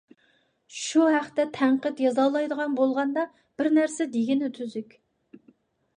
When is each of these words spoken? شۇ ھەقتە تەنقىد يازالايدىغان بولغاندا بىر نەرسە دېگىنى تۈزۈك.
شۇ 0.77 1.03
ھەقتە 1.15 1.45
تەنقىد 1.57 2.01
يازالايدىغان 2.05 2.75
بولغاندا 2.81 3.29
بىر 3.61 3.73
نەرسە 3.79 4.11
دېگىنى 4.17 4.51
تۈزۈك. 4.57 5.01